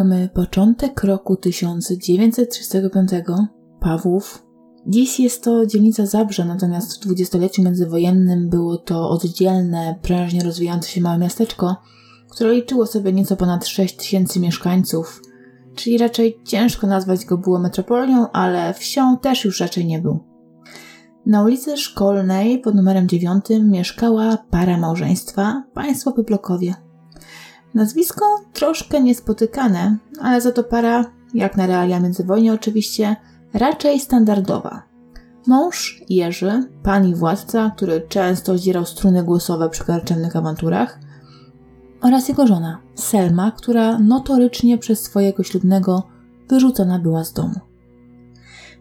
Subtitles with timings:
[0.00, 3.10] Mamy początek roku 1935,
[3.80, 4.46] Pawłów.
[4.86, 11.00] Dziś jest to dzielnica Zabrze, natomiast w dwudziestoleciu międzywojennym było to oddzielne, prężnie rozwijające się
[11.00, 11.76] małe miasteczko,
[12.30, 15.22] które liczyło sobie nieco ponad 6 tysięcy mieszkańców,
[15.74, 20.18] czyli raczej ciężko nazwać go było metropolią, ale wsią też już raczej nie był.
[21.26, 26.89] Na ulicy Szkolnej pod numerem 9 mieszkała para małżeństwa, państwo Pyplokowie.
[27.74, 33.16] Nazwisko troszkę niespotykane, ale za to para, jak na realia międzywojnia oczywiście,
[33.54, 34.82] raczej standardowa.
[35.46, 40.98] Mąż Jerzy, pan i władca, który często zdzierał struny głosowe przy karczemnych awanturach,
[42.00, 46.02] oraz jego żona, Selma, która notorycznie przez swojego ślubnego
[46.48, 47.60] wyrzucona była z domu.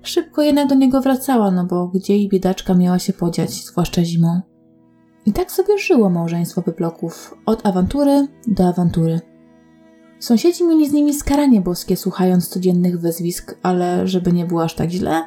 [0.02, 4.42] Szybko jednak do niego wracała, no bo gdzie jej biedaczka miała się podziać, zwłaszcza zimą.
[5.26, 9.20] I tak sobie żyło małżeństwo Pyploków, od awantury do awantury.
[10.20, 14.90] Sąsiedzi mieli z nimi skaranie boskie, słuchając codziennych wezwisk, ale żeby nie było aż tak
[14.90, 15.24] źle,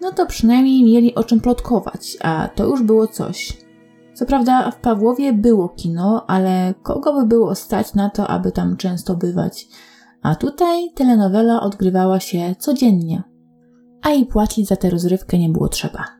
[0.00, 3.58] no to przynajmniej mieli o czym plotkować, a to już było coś.
[4.14, 8.76] Co prawda w Pawłowie było kino, ale kogo by było stać na to, aby tam
[8.76, 9.68] często bywać?
[10.22, 13.22] A tutaj telenowela odgrywała się codziennie.
[14.02, 16.17] A i płacić za tę rozrywkę nie było trzeba.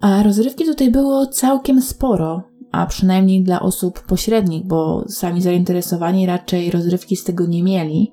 [0.00, 6.70] A rozrywki tutaj było całkiem sporo, a przynajmniej dla osób pośrednich, bo sami zainteresowani raczej
[6.70, 8.12] rozrywki z tego nie mieli.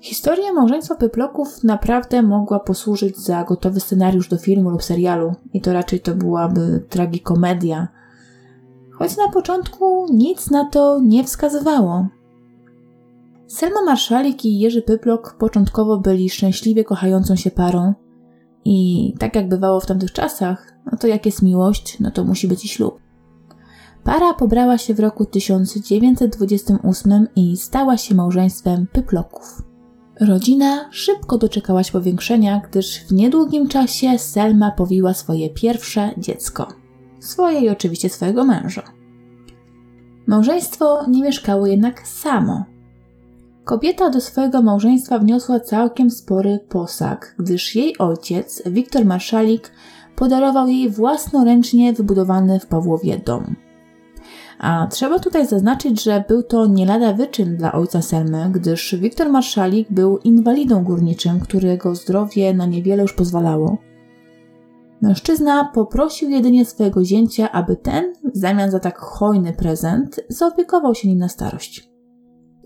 [0.00, 5.72] Historia małżeństwa Pyploków naprawdę mogła posłużyć za gotowy scenariusz do filmu lub serialu i to
[5.72, 7.88] raczej to byłaby tragikomedia.
[8.92, 12.06] Choć na początku nic na to nie wskazywało.
[13.46, 17.94] Selma Marszalik i Jerzy Pyplok początkowo byli szczęśliwie kochającą się parą
[18.64, 22.48] i tak jak bywało w tamtych czasach, no to jak jest miłość, no to musi
[22.48, 23.00] być i ślub.
[24.04, 29.62] Para pobrała się w roku 1928 i stała się małżeństwem Pyploków.
[30.20, 36.68] Rodzina szybko doczekała się powiększenia, gdyż w niedługim czasie Selma powiła swoje pierwsze dziecko.
[37.20, 38.82] Swoje i oczywiście swojego męża.
[40.26, 42.64] Małżeństwo nie mieszkało jednak samo.
[43.64, 49.72] Kobieta do swojego małżeństwa wniosła całkiem spory posag, gdyż jej ojciec, Wiktor Marszalik,
[50.16, 53.56] podarował jej własnoręcznie wybudowany w Pawłowie dom.
[54.58, 59.30] A trzeba tutaj zaznaczyć, że był to nie lada wyczyn dla ojca Selmy, gdyż Wiktor
[59.30, 63.78] Marszalik był inwalidą górniczym, którego zdrowie na niewiele już pozwalało.
[65.02, 71.08] Mężczyzna poprosił jedynie swojego zięcia, aby ten, w zamian za tak hojny prezent, zaopiekował się
[71.08, 71.95] nim na starość.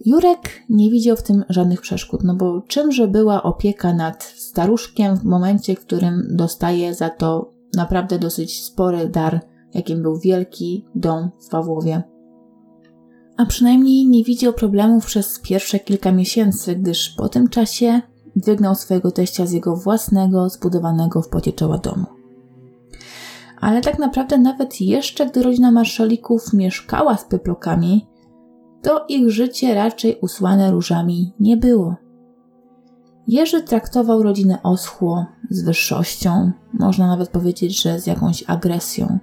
[0.04, 5.24] Jurek nie widział w tym żadnych przeszkód, no bo czymże była opieka nad staruszkiem w
[5.24, 9.40] momencie, w którym dostaje za to naprawdę dosyć spory dar,
[9.74, 12.02] jakim był wielki dom w Pawłowie.
[13.36, 18.00] A przynajmniej nie widział problemów przez pierwsze kilka miesięcy, gdyż po tym czasie
[18.36, 22.06] wygnał swojego teścia z jego własnego, zbudowanego w pocie czoła domu.
[23.60, 28.06] Ale tak naprawdę nawet jeszcze gdy rodzina marszalików mieszkała z pyplokami,
[28.82, 31.96] to ich życie raczej usłane różami nie było.
[33.26, 39.18] Jerzy traktował rodzinę oschło, z wyższością, można nawet powiedzieć, że z jakąś agresją.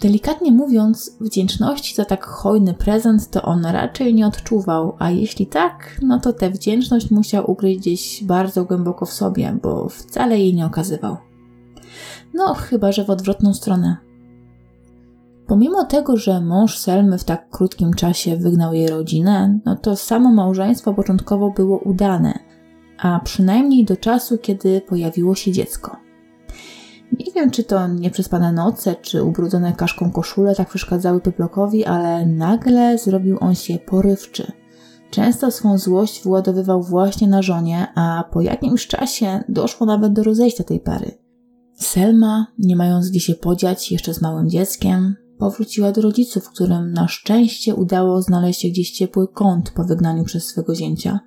[0.00, 5.98] Delikatnie mówiąc, wdzięczności za tak hojny prezent to on raczej nie odczuwał, a jeśli tak,
[6.02, 10.66] no to tę wdzięczność musiał ukryć gdzieś bardzo głęboko w sobie, bo wcale jej nie
[10.66, 11.16] okazywał.
[12.34, 14.09] No, chyba że w odwrotną stronę.
[15.50, 20.32] Pomimo tego, że mąż Selmy w tak krótkim czasie wygnał jej rodzinę, no to samo
[20.32, 22.38] małżeństwo początkowo było udane,
[22.98, 25.96] a przynajmniej do czasu, kiedy pojawiło się dziecko.
[27.18, 32.98] Nie wiem, czy to nieprzespane noce, czy ubrudzone kaszką koszule tak przeszkadzały Pyplokowi, ale nagle
[32.98, 34.52] zrobił on się porywczy.
[35.10, 40.64] Często swą złość wyładowywał właśnie na żonie, a po jakimś czasie doszło nawet do rozejścia
[40.64, 41.18] tej pary.
[41.74, 47.08] Selma, nie mając gdzie się podziać, jeszcze z małym dzieckiem, powróciła do rodziców, którym na
[47.08, 51.20] szczęście udało znaleźć gdzieś ciepły kąt po wygnaniu przez swego zięcia.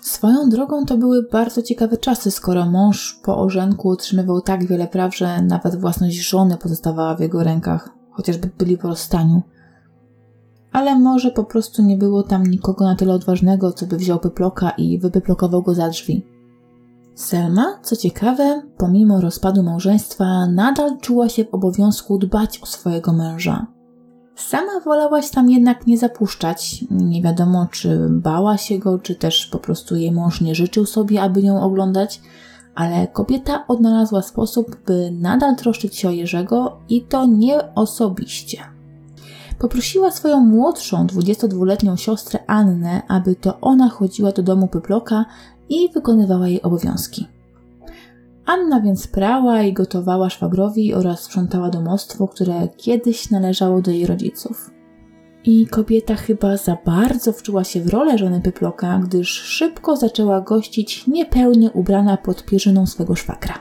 [0.00, 5.16] Swoją drogą to były bardzo ciekawe czasy, skoro mąż po orzenku otrzymywał tak wiele praw,
[5.16, 9.42] że nawet własność żony pozostawała w jego rękach, chociażby byli po rozstaniu.
[10.72, 14.70] Ale może po prostu nie było tam nikogo na tyle odważnego, co by wziął pyploka
[14.70, 16.33] i wypyplokował go za drzwi.
[17.14, 23.66] Selma, co ciekawe, pomimo rozpadu małżeństwa, nadal czuła się w obowiązku dbać o swojego męża.
[24.36, 26.84] Sama wolałaś tam jednak nie zapuszczać.
[26.90, 31.22] Nie wiadomo, czy bała się go, czy też po prostu jej mąż nie życzył sobie,
[31.22, 32.20] aby ją oglądać,
[32.74, 38.58] ale kobieta odnalazła sposób, by nadal troszczyć się o Jerzego i to nie osobiście.
[39.58, 45.24] poprosiła swoją młodszą, 22-letnią siostrę Annę, aby to ona chodziła do domu Pyploka
[45.68, 47.26] i wykonywała jej obowiązki.
[48.46, 54.70] Anna więc prała i gotowała szwagrowi oraz sprzątała domostwo, które kiedyś należało do jej rodziców.
[55.44, 61.06] I kobieta chyba za bardzo wczuła się w rolę żony Pyploka, gdyż szybko zaczęła gościć
[61.06, 63.54] niepełnie ubrana pod pierzyną swego szwagra.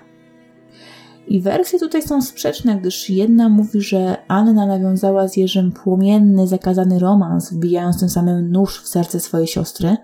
[1.28, 7.00] I wersje tutaj są sprzeczne, gdyż jedna mówi, że Anna nawiązała z Jerzym płomienny, zakazany
[7.00, 9.98] romans, wbijając tym samym nóż w serce swojej siostry.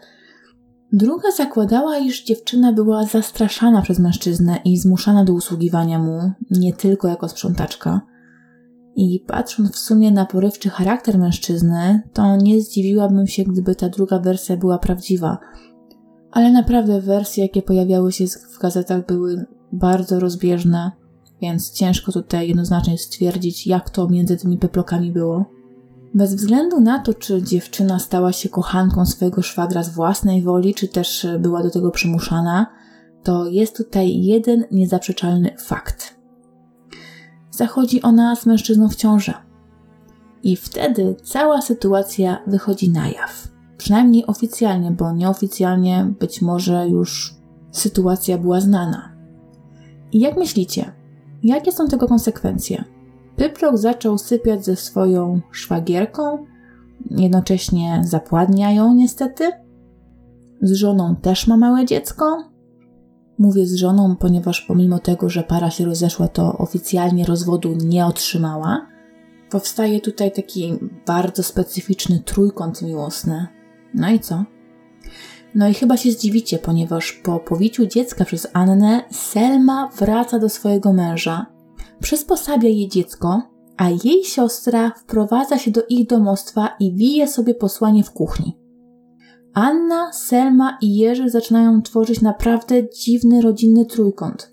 [0.94, 7.08] Druga zakładała, iż dziewczyna była zastraszana przez mężczyznę i zmuszana do usługiwania mu, nie tylko
[7.08, 8.02] jako sprzątaczka.
[8.96, 14.20] I patrząc w sumie na porywczy charakter mężczyzny, to nie zdziwiłabym się, gdyby ta druga
[14.20, 15.38] wersja była prawdziwa.
[16.32, 20.92] Ale naprawdę wersje, jakie pojawiały się w gazetach, były bardzo rozbieżne
[21.42, 25.46] więc ciężko tutaj jednoznacznie stwierdzić, jak to między tymi peplokami było.
[26.14, 30.88] Bez względu na to, czy dziewczyna stała się kochanką swojego szwagra z własnej woli, czy
[30.88, 32.68] też była do tego przymuszana,
[33.24, 36.16] to jest tutaj jeden niezaprzeczalny fakt.
[37.52, 39.34] Zachodzi ona z mężczyzną w ciąży.
[40.44, 43.48] I wtedy cała sytuacja wychodzi na jaw.
[43.78, 47.36] Przynajmniej oficjalnie, bo nieoficjalnie być może już
[47.72, 49.16] sytuacja była znana.
[50.12, 51.00] I jak myślicie,
[51.44, 52.84] Jakie są tego konsekwencje?
[53.40, 56.46] Pyplok zaczął sypiać ze swoją szwagierką,
[57.12, 59.52] jednocześnie zapładnia ją niestety.
[60.62, 62.44] Z żoną też ma małe dziecko.
[63.38, 68.88] Mówię z żoną, ponieważ pomimo tego, że para się rozeszła, to oficjalnie rozwodu nie otrzymała.
[69.50, 70.74] Powstaje tutaj taki
[71.08, 73.48] bardzo specyficzny trójkąt miłosny.
[73.94, 74.44] No i co?
[75.56, 80.94] No i chyba się zdziwicie, ponieważ po powiciu dziecka przez Annę, Selma wraca do swojego
[80.94, 81.59] męża,
[82.00, 83.42] przysposabia jej dziecko,
[83.78, 88.58] a jej siostra wprowadza się do ich domostwa i wije sobie posłanie w kuchni.
[89.54, 94.52] Anna, Selma i Jerzy zaczynają tworzyć naprawdę dziwny rodzinny trójkąt.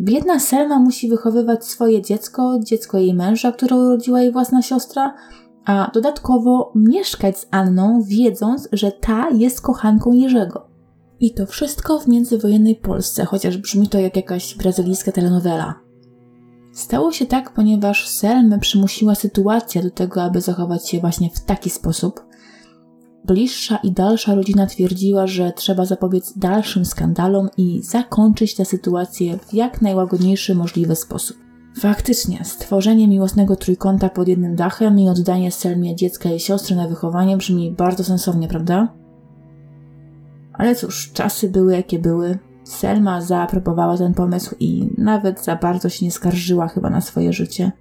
[0.00, 5.14] Biedna Selma musi wychowywać swoje dziecko, dziecko jej męża, które urodziła jej własna siostra,
[5.64, 10.68] a dodatkowo mieszkać z Anną, wiedząc, że ta jest kochanką Jerzego.
[11.20, 15.83] I to wszystko w międzywojennej Polsce, chociaż brzmi to jak jakaś brazylijska telenowela.
[16.74, 21.70] Stało się tak, ponieważ Selmę przymusiła sytuacja do tego, aby zachować się właśnie w taki
[21.70, 22.20] sposób.
[23.24, 29.54] Bliższa i dalsza rodzina twierdziła, że trzeba zapobiec dalszym skandalom i zakończyć tę sytuację w
[29.54, 31.36] jak najłagodniejszy możliwy sposób.
[31.78, 37.36] Faktycznie, stworzenie miłosnego trójkąta pod jednym dachem i oddanie Selmie dziecka i siostry na wychowanie
[37.36, 38.92] brzmi bardzo sensownie, prawda?
[40.52, 42.38] Ale cóż, czasy były jakie były.
[42.64, 47.72] Selma zaaprobowała ten pomysł i nawet za bardzo się nie skarżyła chyba na swoje życie.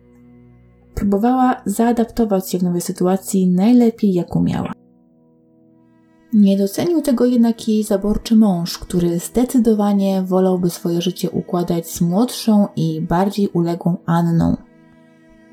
[0.96, 4.72] Próbowała zaadaptować się w nowej sytuacji najlepiej jak umiała.
[6.34, 12.68] Nie docenił tego jednak jej zaborczy mąż, który zdecydowanie wolałby swoje życie układać z młodszą
[12.76, 14.58] i bardziej uległą Anną.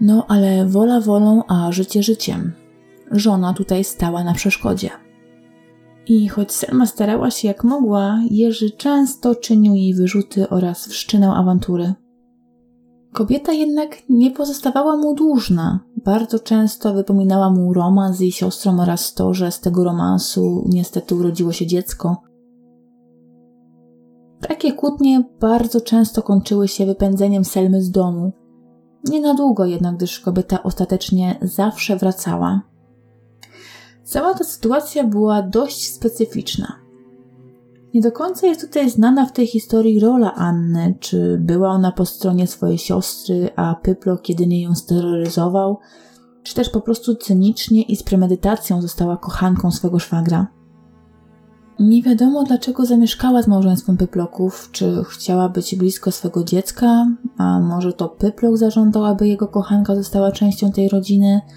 [0.01, 2.53] No ale wola wolą, a życie życiem.
[3.11, 4.91] Żona tutaj stała na przeszkodzie.
[6.07, 11.95] I choć Selma starała się jak mogła, Jerzy często czynił jej wyrzuty oraz wszczynał awantury.
[13.13, 15.81] Kobieta jednak nie pozostawała mu dłużna.
[16.05, 21.15] Bardzo często wypominała mu romans z jej siostrą oraz to, że z tego romansu niestety
[21.15, 22.23] urodziło się dziecko.
[24.49, 28.33] Takie kłótnie bardzo często kończyły się wypędzeniem Selmy z domu.
[29.05, 32.70] Nie na długo jednak, gdyż kobieta ostatecznie zawsze wracała.
[34.11, 36.77] Cała ta sytuacja była dość specyficzna.
[37.95, 42.07] Nie do końca jest tutaj znana w tej historii rola Anny, czy była ona po
[42.07, 45.79] stronie swojej siostry, a Pyplok jedynie ją steroryzował,
[46.43, 50.47] czy też po prostu cynicznie i z premedytacją została kochanką swego szwagra.
[51.79, 57.07] Nie wiadomo dlaczego zamieszkała z małżeństwem Pyploków, czy chciała być blisko swego dziecka,
[57.39, 61.41] a może to Pyplok zażądał, aby jego kochanka została częścią tej rodziny–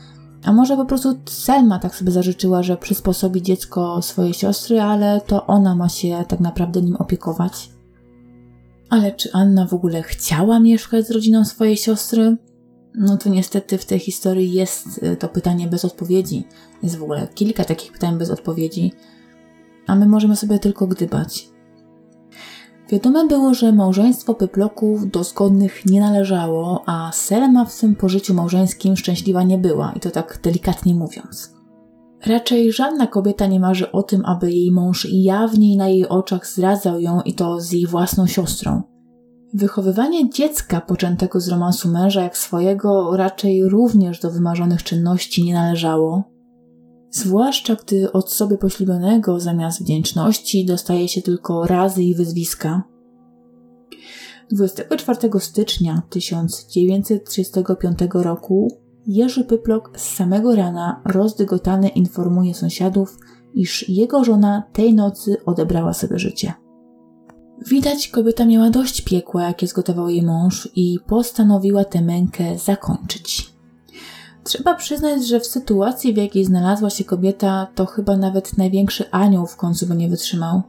[0.43, 5.47] a może po prostu Selma tak sobie zażyczyła, że przysposobi dziecko swojej siostry, ale to
[5.47, 7.69] ona ma się tak naprawdę nim opiekować.
[8.89, 12.38] Ale czy Anna w ogóle chciała mieszkać z rodziną swojej siostry?
[12.95, 16.47] No to niestety w tej historii jest y, to pytanie bez odpowiedzi.
[16.83, 18.93] Jest w ogóle kilka takich pytań bez odpowiedzi,
[19.88, 21.52] a my możemy sobie tylko gdybać.
[22.89, 28.95] Wiadome było, że małżeństwo Pyploków do zgodnych nie należało, a Selma w tym pożyciu małżeńskim
[28.95, 31.53] szczęśliwa nie była, i to tak delikatnie mówiąc.
[32.25, 36.99] Raczej żadna kobieta nie marzy o tym, aby jej mąż jawniej na jej oczach zdradzał
[36.99, 38.81] ją i to z jej własną siostrą.
[39.53, 46.32] Wychowywanie dziecka poczętego z romansu męża jak swojego raczej również do wymarzonych czynności nie należało.
[47.13, 52.84] Zwłaszcza gdy od sobie poślubionego zamiast wdzięczności dostaje się tylko razy i wyzwiska.
[54.51, 58.67] 24 stycznia 1935 roku
[59.08, 63.17] Jerzy Pyplok z samego rana rozdygotany informuje sąsiadów,
[63.53, 66.53] iż jego żona tej nocy odebrała sobie życie.
[67.67, 73.52] Widać, kobieta miała dość piekła, jakie zgotował jej mąż i postanowiła tę mękę zakończyć.
[74.43, 79.47] Trzeba przyznać, że w sytuacji, w jakiej znalazła się kobieta, to chyba nawet największy anioł
[79.47, 80.62] w końcu by nie wytrzymał.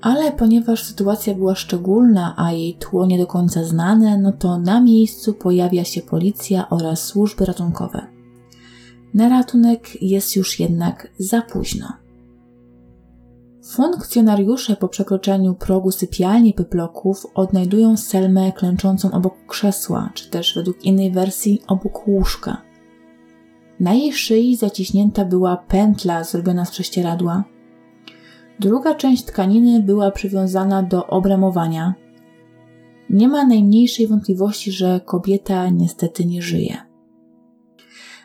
[0.00, 4.80] Ale ponieważ sytuacja była szczególna, a jej tło nie do końca znane, no to na
[4.80, 8.06] miejscu pojawia się policja oraz służby ratunkowe.
[9.14, 11.99] Na ratunek jest już jednak za późno.
[13.62, 21.10] Funkcjonariusze po przekroczeniu progu sypialni Pyploków odnajdują Selmę klęczącą obok krzesła, czy też według innej
[21.10, 22.62] wersji obok łóżka.
[23.80, 27.44] Na jej szyi zaciśnięta była pętla zrobiona z prześcieradła.
[28.60, 31.94] Druga część tkaniny była przywiązana do obramowania.
[33.10, 36.89] Nie ma najmniejszej wątpliwości, że kobieta niestety nie żyje.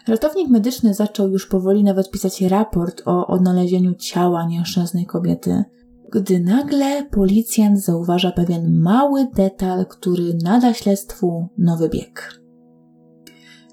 [0.08, 5.64] Ratownik medyczny zaczął już powoli nawet pisać raport o odnalezieniu ciała nieszczęsnej kobiety,
[6.12, 12.42] gdy nagle policjant zauważa pewien mały detal, który nada śledztwu nowy bieg.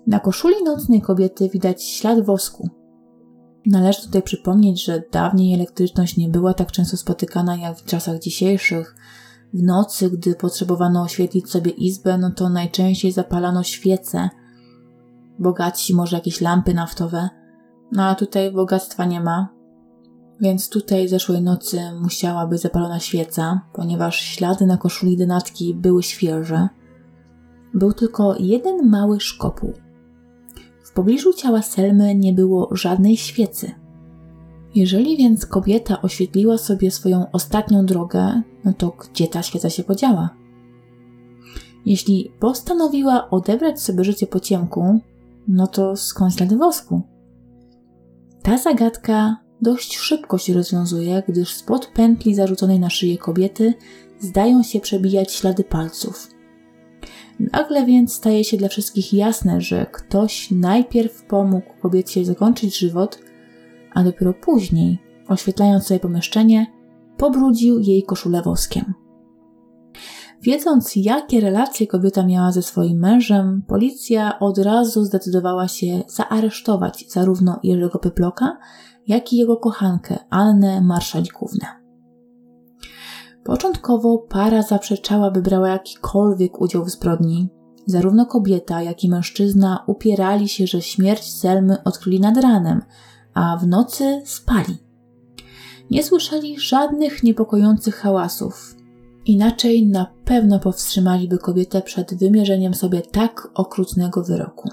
[0.07, 2.69] Na koszuli nocnej kobiety widać ślad wosku.
[3.67, 8.97] Należy tutaj przypomnieć, że dawniej elektryczność nie była tak często spotykana jak w czasach dzisiejszych.
[9.55, 14.29] W nocy, gdy potrzebowano oświetlić sobie izbę, no to najczęściej zapalano świece–
[15.39, 17.29] bogaci może jakieś lampy naftowe,
[17.93, 19.49] no a tutaj bogactwa nie ma,
[20.43, 26.69] więc tutaj zeszłej nocy musiała być zapalona świeca, ponieważ ślady na koszuli denatki były świeże.
[27.75, 29.73] Był tylko jeden mały szkopuł.
[30.85, 33.73] W pobliżu ciała Selmy nie było żadnej świecy.
[34.75, 40.31] Jeżeli więc kobieta oświetliła sobie swoją ostatnią drogę, no to gdzie ta świeca się podziała?
[41.87, 45.01] Jeśli postanowiła odebrać sobie życie po ciemku,
[45.49, 47.03] no to skąd ślady wosku?
[48.43, 53.75] Ta zagadka dość szybko się rozwiązuje, gdyż spod pętli zarzuconej na szyję kobiety
[54.21, 56.29] zdają się przebijać ślady palców.
[57.53, 63.19] Nagle więc staje się dla wszystkich jasne, że ktoś najpierw pomógł kobiecie zakończyć żywot,
[63.95, 66.67] a dopiero później, oświetlając sobie pomieszczenie,
[67.17, 68.95] pobrudził jej koszulę woskiem.
[70.43, 77.61] Wiedząc, jakie relacje kobieta miała ze swoim mężem, policja od razu zdecydowała się zaaresztować zarówno
[77.63, 78.59] Jerzego Pyploka,
[79.07, 81.67] jak i jego kochankę Annę Marszalikównę.
[83.45, 87.49] Początkowo para zaprzeczała, by brała jakikolwiek udział w zbrodni.
[87.87, 92.83] Zarówno kobieta, jak i mężczyzna upierali się, że śmierć Selmy odkryli nad ranem,
[93.35, 94.77] a w nocy spali.
[95.91, 98.82] Nie słyszeli żadnych niepokojących hałasów,
[99.27, 104.69] Inaczej na pewno powstrzymaliby kobietę przed wymierzeniem sobie tak okrutnego wyroku.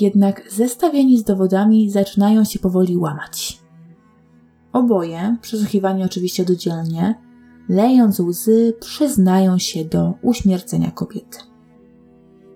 [0.00, 3.58] Jednak zestawieni z dowodami zaczynają się powoli łamać.
[4.72, 7.14] Oboje, przesłuchiwani oczywiście dodzielnie,
[7.68, 11.38] lejąc łzy, przyznają się do uśmiercenia kobiety.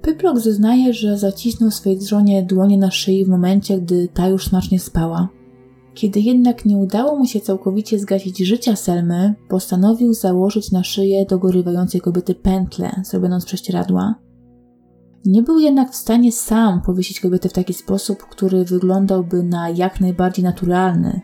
[0.02, 4.80] Pyplok zeznaje, że zacisnął swojej żonie dłonie na szyi w momencie, gdy ta już smacznie
[4.80, 5.28] spała,
[5.96, 12.00] kiedy jednak nie udało mu się całkowicie zgasić życia Selmy, postanowił założyć na szyję dogorywającej
[12.00, 14.14] kobiety pętlę zrobioną z prześcieradła.
[15.24, 20.00] Nie był jednak w stanie sam powiesić kobiety w taki sposób, który wyglądałby na jak
[20.00, 21.20] najbardziej naturalny.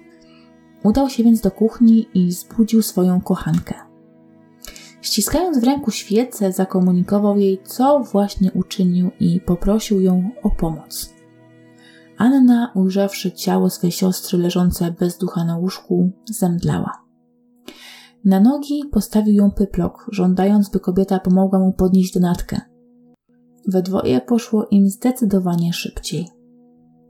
[0.85, 3.75] Udał się więc do kuchni i zbudził swoją kochankę.
[5.01, 11.22] Ściskając w ręku świecę, zakomunikował jej, co właśnie uczynił i poprosił ją o pomoc.
[12.23, 17.03] Anna, ujrzawszy ciało swej siostry leżące bez ducha na łóżku, zemdlała.
[18.25, 22.61] Na nogi postawił ją pyplok, żądając, by kobieta pomogła mu podnieść donatkę.
[23.69, 26.29] We dwoje poszło im zdecydowanie szybciej.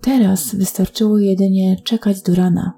[0.00, 2.72] Teraz wystarczyło jedynie czekać do rana.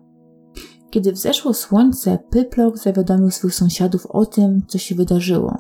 [0.90, 5.58] Kiedy wzeszło słońce, Pyplok zawiadomił swych sąsiadów o tym, co się wydarzyło,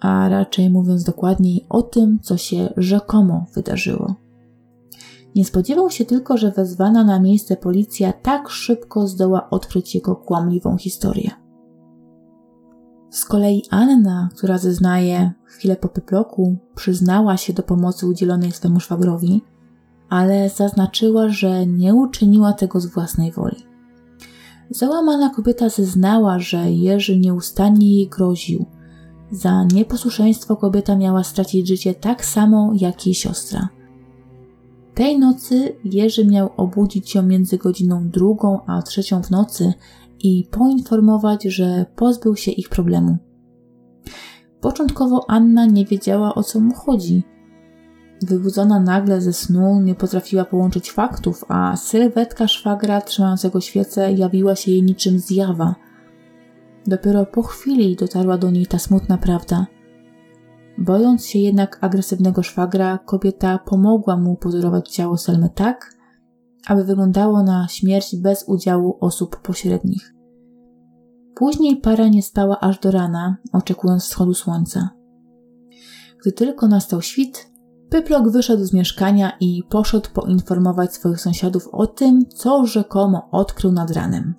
[0.00, 4.29] a raczej mówiąc dokładniej o tym, co się rzekomo wydarzyło.
[5.36, 10.76] Nie spodziewał się tylko, że wezwana na miejsce policja tak szybko zdoła odkryć jego kłamliwą
[10.78, 11.30] historię.
[13.10, 19.42] Z kolei Anna, która zeznaje chwilę po pyploku, przyznała się do pomocy udzielonej swemu szwagrowi,
[20.08, 23.56] ale zaznaczyła, że nie uczyniła tego z własnej woli.
[24.70, 28.66] Załamana kobieta zeznała, że Jerzy nieustannie jej groził,
[29.32, 33.68] Za nieposłuszeństwo kobieta miała stracić życie tak samo jak jej siostra.
[34.94, 39.72] Tej nocy Jerzy miał obudzić ją między godziną drugą a trzecią w nocy
[40.20, 43.18] i poinformować, że pozbył się ich problemu.
[44.60, 47.22] Początkowo Anna nie wiedziała o co mu chodzi.
[48.22, 54.70] Wybudzona nagle ze snu nie potrafiła połączyć faktów, a sylwetka szwagra trzymającego świecę jawiła się
[54.70, 55.74] jej niczym zjawa.
[56.86, 59.66] Dopiero po chwili dotarła do niej ta smutna prawda.
[60.80, 65.94] Bojąc się jednak agresywnego szwagra, kobieta pomogła mu pozorować ciało Selmy tak,
[66.66, 70.14] aby wyglądało na śmierć bez udziału osób pośrednich.
[71.34, 74.90] Później para nie spała aż do rana, oczekując wschodu słońca.
[76.20, 77.50] Gdy tylko nastał świt,
[77.90, 83.90] Pyplok wyszedł z mieszkania i poszedł poinformować swoich sąsiadów o tym, co rzekomo odkrył nad
[83.90, 84.34] ranem.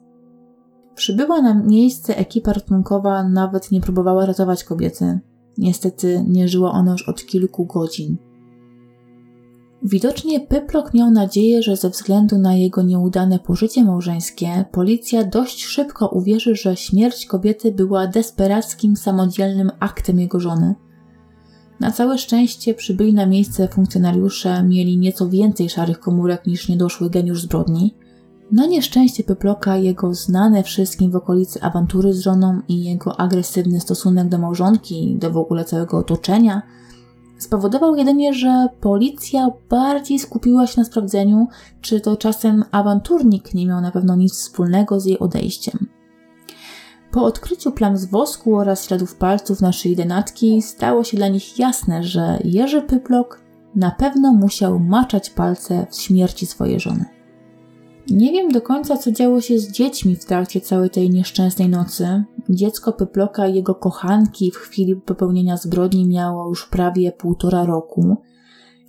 [0.95, 5.19] Przybyła na miejsce ekipa ratunkowa nawet nie próbowała ratować kobiety.
[5.58, 8.17] Niestety nie żyła ona już od kilku godzin.
[9.84, 16.08] Widocznie Pyplok miał nadzieję, że ze względu na jego nieudane pożycie małżeńskie, policja dość szybko
[16.08, 20.75] uwierzy, że śmierć kobiety była desperackim, samodzielnym aktem jego żony.
[21.79, 27.41] Na całe szczęście przybyli na miejsce funkcjonariusze mieli nieco więcej szarych komórek niż niedoszły geniusz
[27.41, 27.93] zbrodni.
[28.51, 34.29] Na nieszczęście Pyploka jego znane wszystkim w okolicy awantury z żoną i jego agresywny stosunek
[34.29, 36.62] do małżonki, do w ogóle całego otoczenia–
[37.41, 41.48] spowodował jedynie, że policja bardziej skupiła się na sprawdzeniu,
[41.81, 45.88] czy to czasem awanturnik nie miał na pewno nic wspólnego z jej odejściem.
[47.12, 51.60] Po odkryciu plam z wosku oraz śladów palców na szyi denatki stało się dla nich
[51.60, 53.41] jasne, że Jerzy Pyplok
[53.75, 57.20] na pewno musiał maczać palce w śmierci swojej żony.
[58.10, 62.24] Nie wiem do końca, co działo się z dziećmi w trakcie całej tej nieszczęsnej nocy.
[62.50, 68.18] Dziecko Pyploka i jego kochanki w chwili popełnienia zbrodni miało już prawie półtora roku.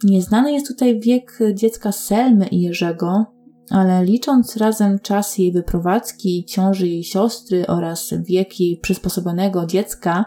[0.05, 3.27] Nieznany jest tutaj wiek dziecka Selmy i Jerzego,
[3.71, 10.25] ale licząc razem czas jej wyprowadzki, ciąży jej siostry oraz wiek jej przysposobionego dziecka,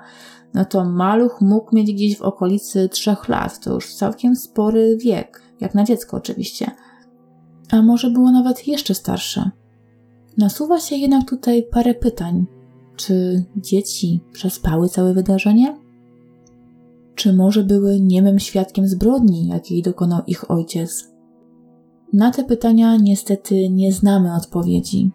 [0.54, 3.60] no to maluch mógł mieć gdzieś w okolicy trzech lat.
[3.60, 6.71] To już całkiem spory wiek, jak na dziecko oczywiście–
[7.71, 9.51] a może było nawet jeszcze starsze.
[10.38, 12.45] Nasuwa się jednak tutaj parę pytań.
[12.95, 15.78] Czy dzieci przespały całe wydarzenie?
[17.15, 21.12] Czy może były niemym świadkiem zbrodni, jakiej dokonał ich ojciec?
[22.13, 25.12] Na te pytania niestety nie znamy odpowiedzi.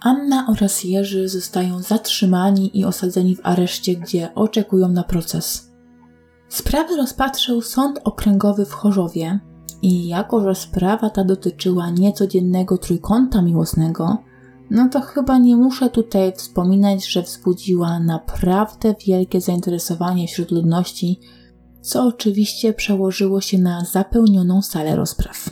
[0.00, 5.70] Anna oraz Jerzy zostają zatrzymani i osadzeni w areszcie, gdzie oczekują na proces.
[6.48, 9.40] Sprawę rozpatrzył Sąd Okręgowy w Chorzowie,
[9.84, 14.18] i jako, że sprawa ta dotyczyła niecodziennego trójkąta miłosnego,
[14.70, 21.20] no to chyba nie muszę tutaj wspominać, że wzbudziła naprawdę wielkie zainteresowanie wśród ludności,
[21.80, 25.50] co oczywiście przełożyło się na zapełnioną salę rozpraw.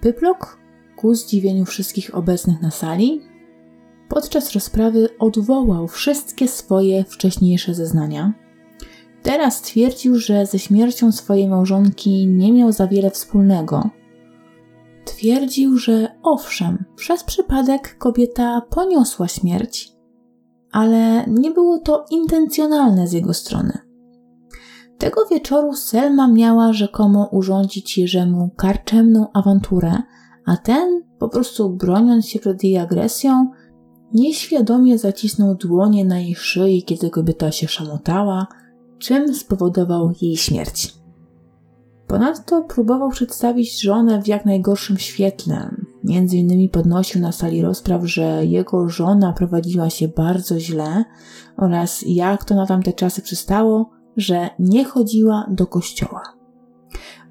[0.00, 0.58] Pyplok,
[0.96, 3.20] ku zdziwieniu wszystkich obecnych na sali,
[4.08, 8.32] podczas rozprawy odwołał wszystkie swoje wcześniejsze zeznania–
[9.26, 13.90] Teraz twierdził, że ze śmiercią swojej małżonki nie miał za wiele wspólnego.
[15.04, 19.92] Twierdził, że owszem, przez przypadek kobieta poniosła śmierć,
[20.72, 23.78] ale nie było to intencjonalne z jego strony.
[24.98, 30.02] Tego wieczoru Selma miała rzekomo urządzić Jerzemu karczemną awanturę,
[30.46, 33.50] a ten, po prostu broniąc się przed jej agresją,
[34.12, 38.46] nieświadomie zacisnął dłonie na jej szyi, kiedy kobieta się szamotała–
[38.98, 40.94] czym spowodował jej śmierć.
[42.06, 45.70] Ponadto próbował przedstawić żonę w jak najgorszym świetle.
[46.04, 51.04] Między innymi podnosił na sali rozpraw, że jego żona prowadziła się bardzo źle
[51.56, 56.22] oraz jak to na tamte czasy przystało, że nie chodziła do kościoła.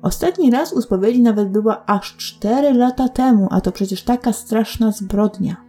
[0.02, 4.92] Ostatni raz u spowiedzi nawet była aż 4 lata temu, a to przecież taka straszna
[4.92, 5.65] zbrodnia.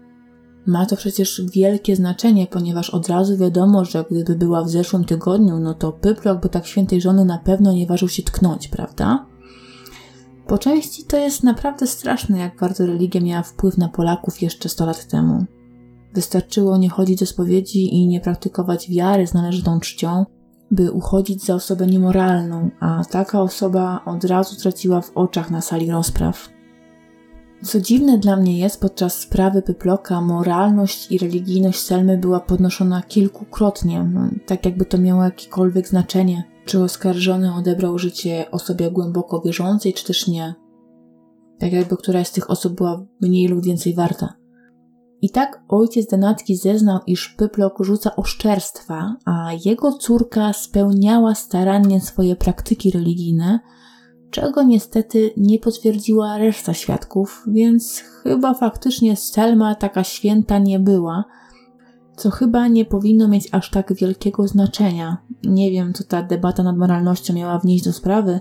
[0.66, 5.58] Ma to przecież wielkie znaczenie, ponieważ od razu wiadomo, że gdyby była w zeszłym tygodniu,
[5.58, 9.26] no to Pyplok by tak świętej żony na pewno nie ważył się tknąć, prawda?
[10.46, 14.86] Po części to jest naprawdę straszne, jak bardzo religia miała wpływ na Polaków jeszcze 100
[14.86, 15.44] lat temu.
[16.14, 20.24] Wystarczyło nie chodzić do spowiedzi i nie praktykować wiary z należytą czcią,
[20.70, 25.90] by uchodzić za osobę niemoralną, a taka osoba od razu traciła w oczach na sali
[25.90, 26.55] rozpraw.
[27.62, 34.04] Co dziwne dla mnie jest, podczas sprawy Pyploka moralność i religijność Selmy była podnoszona kilkukrotnie,
[34.04, 40.06] no, tak jakby to miało jakiekolwiek znaczenie, czy oskarżony odebrał życie osobie głęboko wierzącej, czy
[40.06, 40.54] też nie.
[41.58, 44.34] Tak jakby któraś z tych osób była mniej lub więcej warta.
[45.22, 52.36] I tak ojciec Denatki zeznał, iż Pyplok rzuca oszczerstwa, a jego córka spełniała starannie swoje
[52.36, 53.60] praktyki religijne,
[54.36, 61.24] czego niestety nie potwierdziła reszta świadków, więc chyba faktycznie Selma taka święta nie była,
[62.16, 65.16] co chyba nie powinno mieć aż tak wielkiego znaczenia.
[65.44, 68.40] Nie wiem, co ta debata nad moralnością miała wnieść do sprawy,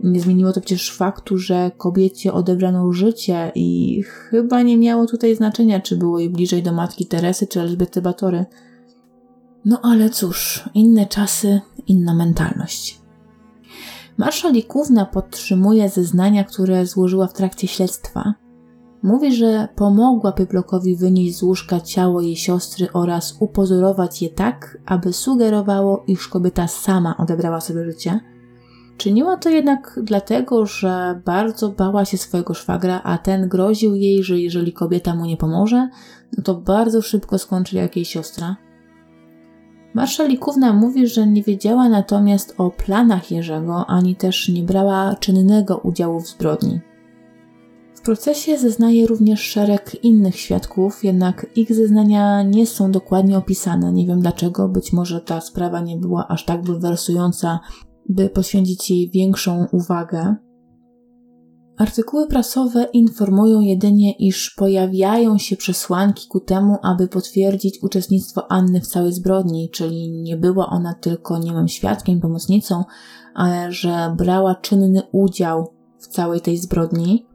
[0.00, 5.80] nie zmieniło to przecież faktu, że kobiecie odebrano życie i chyba nie miało tutaj znaczenia,
[5.80, 8.44] czy było jej bliżej do matki Teresy czy Elżbiety Batory.
[9.64, 13.03] No ale cóż, inne czasy, inna mentalność.
[14.16, 18.34] Marszalikówna podtrzymuje zeznania, które złożyła w trakcie śledztwa.
[19.02, 25.12] Mówi, że pomogła Pyplokowi wynieść z łóżka ciało jej siostry oraz upozorować je tak, aby
[25.12, 28.20] sugerowało, iż kobieta sama odebrała sobie życie–
[28.96, 34.40] Czyniła to jednak dlatego, że bardzo bała się swojego szwagra, a ten groził jej, że
[34.40, 35.88] jeżeli kobieta mu nie pomoże,
[36.36, 38.56] no to bardzo szybko skończy jak jej siostra.
[39.94, 46.20] Marszalikówna mówi, że nie wiedziała natomiast o planach Jerzego, ani też nie brała czynnego udziału
[46.20, 46.80] w zbrodni.
[47.94, 53.92] W procesie zeznaje również szereg innych świadków, jednak ich zeznania nie są dokładnie opisane.
[53.92, 57.60] Nie wiem dlaczego, być może ta sprawa nie była aż tak bulwersująca
[58.08, 60.34] by poświęcić jej większą uwagę.
[61.76, 68.86] Artykuły prasowe informują jedynie, iż pojawiają się przesłanki ku temu, aby potwierdzić uczestnictwo Anny w
[68.86, 72.84] całej zbrodni, czyli nie była ona tylko niemym świadkiem, pomocnicą,
[73.34, 77.26] ale że brała czynny udział w całej tej zbrodni.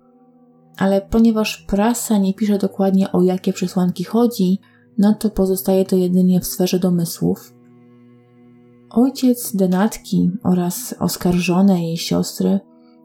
[0.78, 4.60] Ale ponieważ prasa nie pisze dokładnie o jakie przesłanki chodzi,
[4.97, 7.54] no to pozostaje to jedynie w sferze domysłów.
[8.89, 12.60] Ojciec Denatki oraz oskarżone jej siostry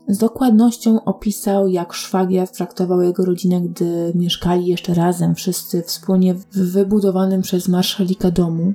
[0.08, 6.72] z dokładnością opisał, jak szwagier traktował jego rodzinę, gdy mieszkali jeszcze razem, wszyscy wspólnie w
[6.72, 8.72] wybudowanym przez marszalika domu.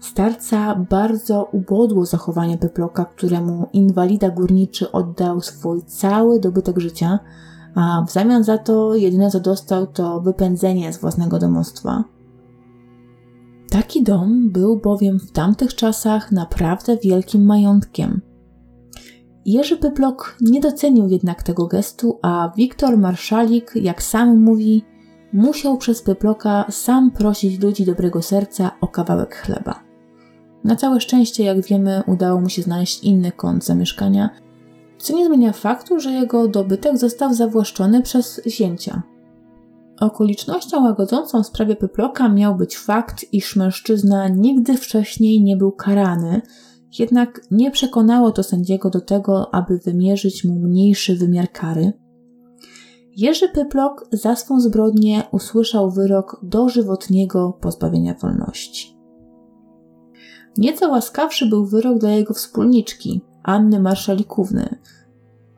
[0.00, 7.18] Starca bardzo ubodło zachowanie Peploka, któremu inwalida górniczy oddał swój cały dobytek życia,
[7.74, 12.04] a w zamian za to jedyne co dostał to wypędzenie z własnego domostwa.
[13.70, 18.33] Taki dom był bowiem w tamtych czasach naprawdę wielkim majątkiem.
[19.46, 24.84] Jerzy Pyplok nie docenił jednak tego gestu, a Wiktor Marszalik, jak sam mówi,
[25.32, 29.80] musiał przez Pyploka sam prosić ludzi dobrego serca o kawałek chleba.
[30.64, 34.30] Na całe szczęście, jak wiemy, udało mu się znaleźć inny kąt zamieszkania,
[34.98, 39.02] co nie zmienia faktu, że jego dobytek został zawłaszczony przez zięcia,
[40.00, 46.42] Okolicznością łagodzącą w sprawie Pyploka miał być fakt, iż mężczyzna nigdy wcześniej nie był karany,
[46.98, 51.92] jednak nie przekonało to sędziego do tego, aby wymierzyć mu mniejszy wymiar kary.
[53.16, 58.96] Jerzy Pyplok za swą zbrodnię usłyszał wyrok dożywotniego pozbawienia wolności.
[60.58, 64.78] Nieco łaskawszy był wyrok dla jego wspólniczki, Anny Marszalikówny,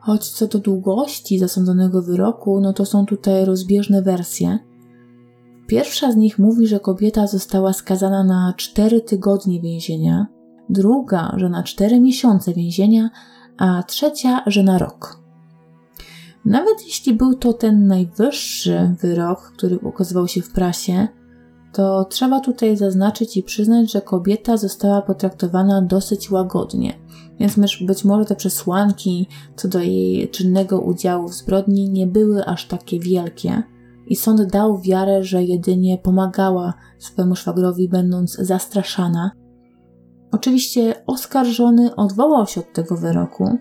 [0.07, 4.59] Choć co do długości zasądzonego wyroku, no to są tutaj rozbieżne wersje.
[5.67, 10.27] Pierwsza z nich mówi, że kobieta została skazana na 4 tygodnie więzienia,
[10.69, 13.09] druga, że na 4 miesiące więzienia,
[13.57, 15.19] a trzecia, że na rok.
[16.45, 21.07] Nawet jeśli był to ten najwyższy wyrok, który ukazywał się w prasie,
[21.73, 26.93] to trzeba tutaj zaznaczyć i przyznać, że kobieta została potraktowana dosyć łagodnie.
[27.39, 32.65] Więc być może te przesłanki co do jej czynnego udziału w zbrodni nie były aż
[32.67, 33.63] takie wielkie.
[34.07, 39.31] I sąd dał wiarę, że jedynie pomagała swojemu szwagrowi, będąc zastraszana.
[40.31, 43.57] Oczywiście oskarżony odwołał się od tego wyroku.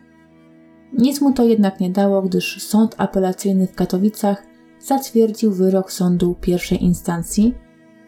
[0.93, 4.43] Nic mu to jednak nie dało, gdyż sąd apelacyjny w Katowicach
[4.81, 7.55] zatwierdził wyrok sądu pierwszej instancji,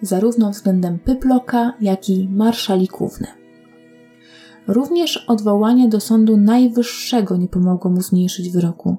[0.03, 3.27] zarówno względem Pyploka, jak i marszalikówny.
[4.67, 8.97] Również odwołanie do Sądu Najwyższego nie pomogło mu zmniejszyć wyroku.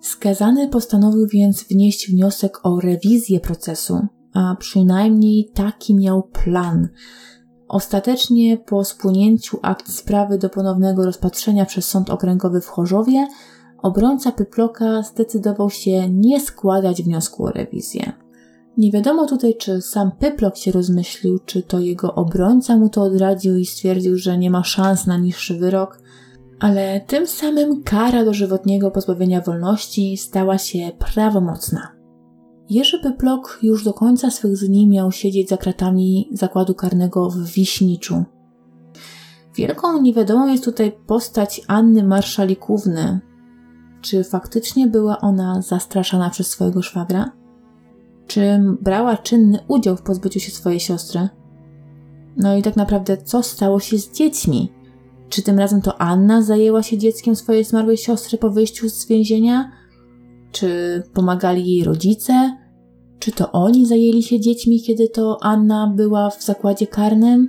[0.00, 6.88] Skazany postanowił więc wnieść wniosek o rewizję procesu, a przynajmniej taki miał plan.
[7.74, 13.28] Ostatecznie po spłynięciu akt sprawy do ponownego rozpatrzenia przez Sąd Okręgowy w Chorzowie,
[13.82, 18.12] obrońca Pyploka zdecydował się nie składać wniosku o rewizję.
[18.76, 23.56] Nie wiadomo tutaj, czy sam Pyplok się rozmyślił, czy to jego obrońca mu to odradził
[23.56, 25.98] i stwierdził, że nie ma szans na niższy wyrok,
[26.60, 32.03] ale tym samym kara dożywotniego pozbawienia wolności stała się prawomocna.
[32.70, 38.24] Jerzy Pyplok już do końca swych dni miał siedzieć za kratami zakładu karnego w Wiśniczu.
[39.56, 43.20] Wielką niewiadomą jest tutaj postać Anny Marszalikówny.
[44.00, 47.32] Czy faktycznie była ona zastraszana przez swojego szwagra?
[48.26, 51.28] Czy brała czynny udział w pozbyciu się swojej siostry?
[52.36, 54.72] No i tak naprawdę, co stało się z dziećmi?
[55.28, 59.72] Czy tym razem to Anna zajęła się dzieckiem swojej zmarłej siostry po wyjściu z więzienia?
[60.54, 62.56] Czy pomagali jej rodzice?
[63.18, 67.48] Czy to oni zajęli się dziećmi, kiedy to Anna była w zakładzie karnym?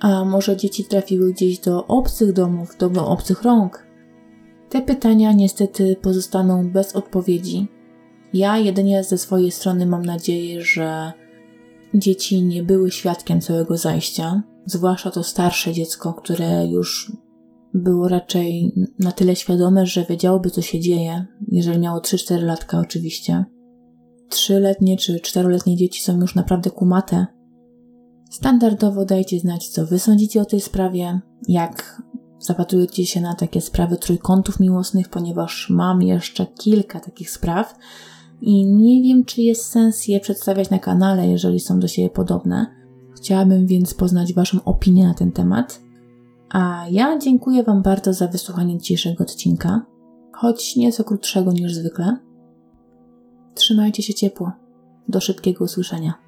[0.00, 3.86] A może dzieci trafiły gdzieś do obcych domów, do obcych rąk?
[4.68, 7.68] Te pytania niestety pozostaną bez odpowiedzi.
[8.32, 11.12] Ja jedynie ze swojej strony mam nadzieję, że
[11.94, 17.12] dzieci nie były świadkiem całego zajścia, zwłaszcza to starsze dziecko, które już
[17.74, 23.44] było raczej na tyle świadome, że wiedziałoby, co się dzieje, jeżeli miało 3-4 latka, oczywiście.
[24.28, 27.26] Trzyletnie czy czteroletnie dzieci są już naprawdę kumate.
[28.30, 32.02] Standardowo dajcie znać, co wy sądzicie o tej sprawie, jak
[32.38, 37.74] zapatrujecie się na takie sprawy trójkątów miłosnych, ponieważ mam jeszcze kilka takich spraw
[38.40, 42.66] i nie wiem, czy jest sens je przedstawiać na kanale, jeżeli są do siebie podobne.
[43.16, 45.83] Chciałabym więc poznać Waszą opinię na ten temat.
[46.54, 49.86] A ja dziękuję Wam bardzo za wysłuchanie dzisiejszego odcinka,
[50.32, 52.16] choć nieco krótszego niż zwykle.
[53.54, 54.52] Trzymajcie się ciepło.
[55.08, 56.23] Do szybkiego usłyszenia.